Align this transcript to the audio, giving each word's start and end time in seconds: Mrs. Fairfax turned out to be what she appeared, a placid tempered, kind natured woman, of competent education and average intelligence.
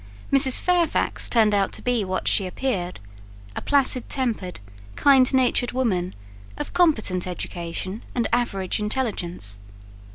Mrs. 0.33 0.59
Fairfax 0.59 1.29
turned 1.29 1.53
out 1.53 1.71
to 1.73 1.81
be 1.83 2.03
what 2.03 2.27
she 2.27 2.47
appeared, 2.47 2.99
a 3.55 3.61
placid 3.61 4.09
tempered, 4.09 4.59
kind 4.95 5.31
natured 5.31 5.73
woman, 5.73 6.15
of 6.57 6.73
competent 6.73 7.27
education 7.27 8.01
and 8.15 8.27
average 8.33 8.79
intelligence. 8.79 9.59